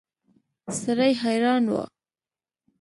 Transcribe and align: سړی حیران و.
سړی 0.81 1.11
حیران 1.21 1.63
و. 1.73 1.73